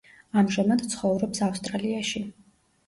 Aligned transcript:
ამჟამად 0.41 0.81
ცხოვრობს 0.95 1.45
ავსტრალიაში. 1.51 2.25